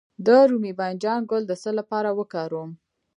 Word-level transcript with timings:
د 0.25 0.27
رومي 0.49 0.73
بانجان 0.79 1.19
ګل 1.29 1.43
د 1.47 1.53
څه 1.61 1.71
لپاره 1.79 2.09
وکاروم؟ 2.19 2.69